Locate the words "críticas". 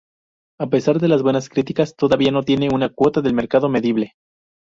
1.47-1.95